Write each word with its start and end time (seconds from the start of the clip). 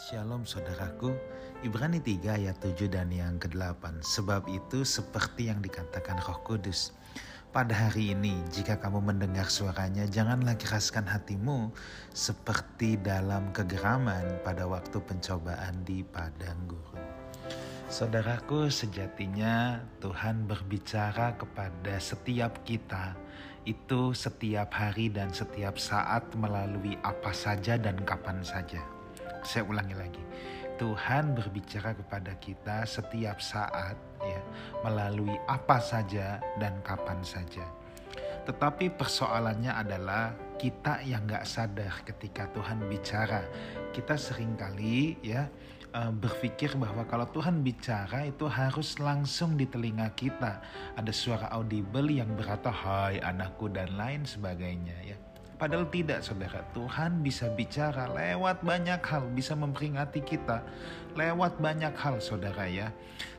Shalom 0.00 0.48
saudaraku, 0.48 1.12
Ibrani 1.60 2.00
3 2.00 2.40
ayat 2.40 2.56
7 2.64 2.88
dan 2.88 3.12
yang 3.12 3.36
ke-8. 3.36 4.00
Sebab 4.00 4.48
itu 4.48 4.88
seperti 4.88 5.52
yang 5.52 5.60
dikatakan 5.60 6.16
roh 6.24 6.40
kudus. 6.48 6.96
Pada 7.52 7.76
hari 7.76 8.16
ini, 8.16 8.40
jika 8.48 8.80
kamu 8.80 9.04
mendengar 9.04 9.52
suaranya, 9.52 10.08
janganlah 10.08 10.56
keraskan 10.56 11.04
hatimu 11.04 11.68
seperti 12.16 12.96
dalam 12.96 13.52
kegeraman 13.52 14.40
pada 14.40 14.64
waktu 14.64 14.96
pencobaan 14.96 15.84
di 15.84 16.00
padang 16.00 16.56
gurun. 16.64 17.04
Saudaraku, 17.92 18.72
sejatinya 18.72 19.76
Tuhan 20.00 20.48
berbicara 20.48 21.36
kepada 21.36 22.00
setiap 22.00 22.64
kita 22.64 23.12
itu 23.68 24.16
setiap 24.16 24.72
hari 24.72 25.12
dan 25.12 25.28
setiap 25.36 25.76
saat 25.76 26.24
melalui 26.32 26.96
apa 27.04 27.36
saja 27.36 27.76
dan 27.76 28.00
kapan 28.08 28.40
saja. 28.40 29.01
Saya 29.42 29.66
ulangi 29.66 29.96
lagi. 29.96 30.22
Tuhan 30.80 31.38
berbicara 31.38 31.94
kepada 31.94 32.34
kita 32.42 32.82
setiap 32.88 33.38
saat 33.38 33.94
ya, 34.24 34.40
melalui 34.82 35.36
apa 35.46 35.78
saja 35.78 36.42
dan 36.58 36.74
kapan 36.82 37.22
saja. 37.22 37.62
Tetapi 38.42 38.98
persoalannya 38.98 39.70
adalah 39.70 40.34
kita 40.58 41.02
yang 41.06 41.26
gak 41.30 41.46
sadar 41.46 42.02
ketika 42.02 42.50
Tuhan 42.50 42.90
bicara. 42.90 43.46
Kita 43.94 44.18
sering 44.18 44.58
kali 44.58 45.18
ya 45.22 45.46
eh, 45.94 46.10
berpikir 46.10 46.74
bahwa 46.74 47.06
kalau 47.06 47.30
Tuhan 47.30 47.62
bicara 47.62 48.26
itu 48.26 48.50
harus 48.50 48.98
langsung 48.98 49.54
di 49.54 49.70
telinga 49.70 50.10
kita. 50.18 50.58
Ada 50.98 51.12
suara 51.14 51.46
audible 51.54 52.10
yang 52.10 52.34
berkata 52.34 52.74
hai 52.74 53.22
anakku 53.22 53.70
dan 53.70 53.94
lain 53.94 54.26
sebagainya 54.26 54.98
ya. 55.06 55.18
Padahal 55.62 55.86
tidak 55.94 56.26
saudara, 56.26 56.66
Tuhan 56.74 57.22
bisa 57.22 57.46
bicara 57.54 58.10
lewat 58.10 58.66
banyak 58.66 58.98
hal, 58.98 59.30
bisa 59.30 59.54
memperingati 59.54 60.18
kita 60.18 60.58
lewat 61.14 61.62
banyak 61.62 61.94
hal 62.02 62.18
saudara 62.18 62.66
ya. 62.66 62.90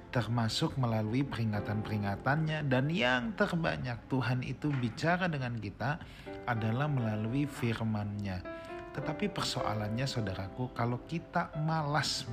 Termasuk 0.07 0.80
melalui 0.80 1.27
peringatan-peringatannya 1.27 2.63
dan 2.71 2.88
yang 2.88 3.35
terbanyak 3.35 3.99
Tuhan 4.07 4.39
itu 4.39 4.71
bicara 4.71 5.27
dengan 5.27 5.59
kita 5.59 5.99
adalah 6.47 6.88
melalui 6.88 7.43
firman-Nya. 7.43 8.39
Tetapi 8.95 9.27
persoalannya 9.27 10.08
saudaraku, 10.08 10.71
kalau 10.71 11.03
kita 11.03 11.52
malas 11.67 12.23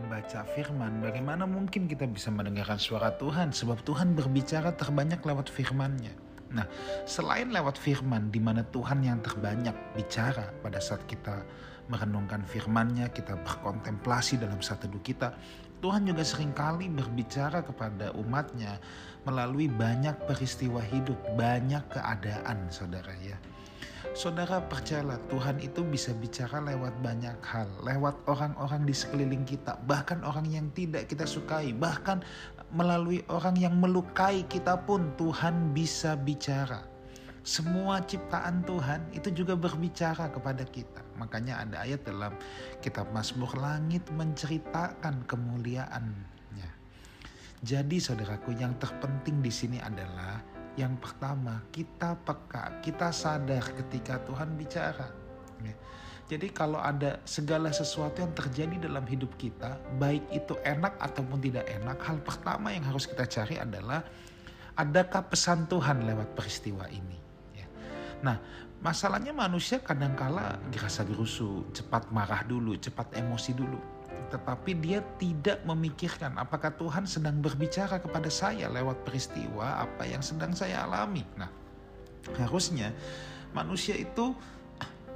membaca 0.00 0.48
firman, 0.56 1.04
bagaimana 1.04 1.44
mungkin 1.44 1.84
kita 1.84 2.08
bisa 2.08 2.32
mendengarkan 2.32 2.80
suara 2.80 3.12
Tuhan? 3.12 3.52
Sebab 3.52 3.84
Tuhan 3.84 4.16
berbicara 4.16 4.72
terbanyak 4.72 5.20
lewat 5.20 5.52
firman-Nya. 5.52 6.25
Nah, 6.56 6.66
selain 7.04 7.52
lewat 7.52 7.76
firman 7.76 8.32
di 8.32 8.40
mana 8.40 8.64
Tuhan 8.72 9.04
yang 9.04 9.20
terbanyak 9.20 9.76
bicara 9.92 10.48
pada 10.64 10.80
saat 10.80 11.04
kita 11.04 11.44
merenungkan 11.92 12.42
firman-Nya, 12.42 13.12
kita 13.12 13.36
berkontemplasi 13.44 14.40
dalam 14.40 14.58
satu 14.58 14.88
teduh 14.88 15.02
kita, 15.04 15.28
Tuhan 15.84 16.08
juga 16.08 16.24
sering 16.24 16.56
kali 16.56 16.88
berbicara 16.88 17.60
kepada 17.60 18.10
umatnya 18.16 18.80
melalui 19.28 19.68
banyak 19.68 20.16
peristiwa 20.24 20.80
hidup, 20.80 21.20
banyak 21.36 21.84
keadaan 21.92 22.72
saudara 22.72 23.12
ya. 23.20 23.36
Saudara 24.12 24.62
percayalah 24.62 25.18
Tuhan 25.26 25.58
itu 25.58 25.82
bisa 25.82 26.14
bicara 26.14 26.62
lewat 26.62 26.94
banyak 27.02 27.40
hal, 27.42 27.66
lewat 27.82 28.14
orang-orang 28.30 28.86
di 28.86 28.94
sekeliling 28.94 29.42
kita, 29.42 29.80
bahkan 29.88 30.22
orang 30.22 30.46
yang 30.46 30.70
tidak 30.76 31.10
kita 31.10 31.26
sukai, 31.26 31.74
bahkan 31.74 32.22
melalui 32.70 33.24
orang 33.32 33.58
yang 33.58 33.74
melukai 33.78 34.46
kita 34.46 34.78
pun 34.86 35.10
Tuhan 35.18 35.74
bisa 35.74 36.14
bicara. 36.14 36.86
Semua 37.46 38.02
ciptaan 38.02 38.66
Tuhan 38.66 39.06
itu 39.14 39.30
juga 39.30 39.54
berbicara 39.54 40.26
kepada 40.34 40.66
kita. 40.66 40.98
Makanya 41.14 41.62
ada 41.62 41.86
ayat 41.86 42.02
dalam 42.02 42.34
kitab 42.82 43.06
Mazmur 43.14 43.54
langit 43.54 44.02
menceritakan 44.10 45.22
kemuliaannya. 45.30 46.70
Jadi 47.62 47.96
saudaraku 48.02 48.50
yang 48.58 48.74
terpenting 48.82 49.38
di 49.38 49.54
sini 49.54 49.78
adalah 49.78 50.55
yang 50.76 51.00
pertama 51.00 51.64
kita 51.72 52.20
peka, 52.20 52.84
kita 52.84 53.08
sadar 53.08 53.64
ketika 53.72 54.20
Tuhan 54.28 54.54
bicara. 54.60 55.08
Ya. 55.64 55.74
Jadi 56.28 56.52
kalau 56.52 56.76
ada 56.76 57.24
segala 57.24 57.72
sesuatu 57.72 58.20
yang 58.20 58.36
terjadi 58.36 58.76
dalam 58.84 59.08
hidup 59.08 59.32
kita, 59.40 59.80
baik 59.96 60.28
itu 60.36 60.52
enak 60.60 61.00
ataupun 61.00 61.40
tidak 61.40 61.64
enak, 61.64 61.96
hal 62.04 62.20
pertama 62.20 62.76
yang 62.76 62.84
harus 62.84 63.08
kita 63.08 63.24
cari 63.24 63.56
adalah 63.56 64.04
adakah 64.76 65.24
pesan 65.32 65.64
Tuhan 65.64 66.04
lewat 66.04 66.36
peristiwa 66.36 66.84
ini. 66.92 67.18
Ya. 67.56 67.66
Nah, 68.20 68.36
masalahnya 68.84 69.32
manusia 69.32 69.80
kadangkala 69.80 70.60
dirasa 70.68 71.08
gerusu, 71.08 71.72
cepat 71.72 72.12
marah 72.12 72.44
dulu, 72.44 72.76
cepat 72.76 73.16
emosi 73.16 73.56
dulu. 73.56 73.95
Tetapi 74.26 74.70
dia 74.82 75.00
tidak 75.16 75.62
memikirkan 75.62 76.34
apakah 76.36 76.74
Tuhan 76.74 77.06
sedang 77.06 77.38
berbicara 77.38 78.02
kepada 78.02 78.26
saya 78.26 78.66
lewat 78.66 79.06
peristiwa 79.06 79.86
apa 79.86 80.02
yang 80.02 80.20
sedang 80.20 80.50
saya 80.50 80.82
alami. 80.82 81.22
Nah, 81.38 81.50
harusnya 82.34 82.90
manusia 83.54 83.94
itu 83.94 84.34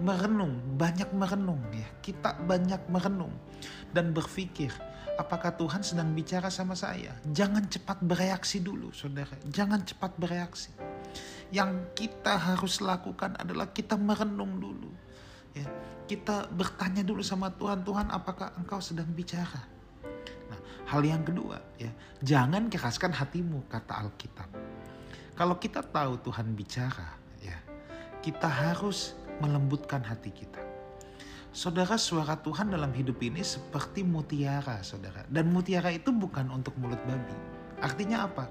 merenung, 0.00 0.56
banyak 0.80 1.12
merenung 1.12 1.60
ya. 1.74 1.86
Kita 2.00 2.38
banyak 2.40 2.88
merenung 2.88 3.34
dan 3.92 4.16
berpikir, 4.16 4.72
apakah 5.20 5.52
Tuhan 5.54 5.84
sedang 5.84 6.14
bicara 6.16 6.48
sama 6.48 6.72
saya? 6.72 7.12
Jangan 7.28 7.68
cepat 7.68 8.00
bereaksi 8.00 8.64
dulu, 8.64 8.94
Saudara. 8.96 9.36
Jangan 9.44 9.84
cepat 9.84 10.16
bereaksi. 10.16 10.72
Yang 11.52 11.92
kita 11.98 12.38
harus 12.38 12.80
lakukan 12.80 13.36
adalah 13.36 13.68
kita 13.74 13.98
merenung 14.00 14.56
dulu. 14.56 14.90
Ya, 15.50 15.66
kita 16.06 16.46
bertanya 16.54 17.02
dulu 17.02 17.22
sama 17.22 17.50
Tuhan, 17.54 17.82
Tuhan 17.82 18.10
apakah 18.10 18.54
Engkau 18.58 18.78
sedang 18.78 19.10
bicara? 19.10 19.66
Nah, 20.50 20.60
hal 20.86 21.02
yang 21.02 21.22
kedua 21.26 21.58
ya, 21.78 21.90
jangan 22.22 22.70
keraskan 22.70 23.10
hatimu 23.14 23.66
kata 23.66 24.06
Alkitab. 24.06 24.50
Kalau 25.34 25.56
kita 25.56 25.80
tahu 25.80 26.20
Tuhan 26.20 26.52
bicara, 26.52 27.16
ya, 27.40 27.56
kita 28.20 28.46
harus 28.46 29.16
melembutkan 29.40 30.04
hati 30.04 30.30
kita. 30.30 30.60
Saudara, 31.50 31.98
suara 31.98 32.38
Tuhan 32.38 32.70
dalam 32.70 32.94
hidup 32.94 33.18
ini 33.26 33.42
seperti 33.42 34.06
mutiara, 34.06 34.86
saudara. 34.86 35.26
Dan 35.26 35.50
mutiara 35.50 35.90
itu 35.90 36.14
bukan 36.14 36.46
untuk 36.46 36.78
mulut 36.78 37.00
babi. 37.08 37.34
Artinya 37.82 38.30
apa? 38.30 38.46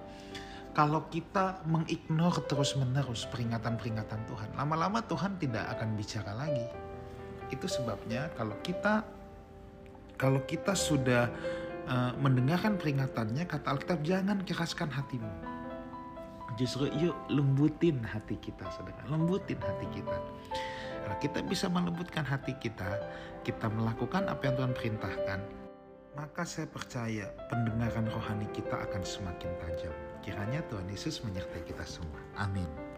Kalau 0.75 1.07
kita 1.07 1.63
mengignore 1.63 2.43
terus-menerus 2.49 3.23
peringatan-peringatan 3.31 4.19
Tuhan, 4.27 4.49
lama-lama 4.57 4.99
Tuhan 5.05 5.39
tidak 5.39 5.79
akan 5.79 5.95
bicara 5.95 6.35
lagi. 6.35 6.88
Itu 7.49 7.65
sebabnya 7.65 8.29
kalau 8.37 8.55
kita 8.61 9.05
kalau 10.19 10.43
kita 10.43 10.75
sudah 10.75 11.31
uh, 11.87 12.11
mendengarkan 12.19 12.75
peringatannya, 12.75 13.47
kata 13.47 13.71
Alkitab 13.71 14.03
jangan 14.03 14.43
keraskan 14.43 14.91
hatimu. 14.91 15.31
Justru 16.59 16.91
yuk 16.99 17.15
lembutin 17.31 18.03
hati 18.03 18.35
kita, 18.35 18.67
saudara. 18.75 18.99
Lembutin 19.07 19.55
hati 19.63 19.87
kita. 19.95 20.17
Kalau 21.07 21.17
kita 21.23 21.39
bisa 21.47 21.71
melembutkan 21.71 22.27
hati 22.27 22.51
kita, 22.59 22.99
kita 23.47 23.71
melakukan 23.71 24.27
apa 24.27 24.51
yang 24.51 24.55
Tuhan 24.59 24.73
perintahkan, 24.75 25.39
maka 26.19 26.43
saya 26.43 26.67
percaya 26.67 27.31
pendengaran 27.47 28.11
rohani 28.11 28.45
kita 28.51 28.75
akan 28.75 29.01
semakin 29.07 29.55
tajam. 29.63 29.95
Kiranya 30.19 30.59
Tuhan 30.67 30.83
Yesus 30.91 31.23
menyertai 31.23 31.63
kita 31.63 31.87
semua. 31.87 32.19
Amin. 32.35 32.88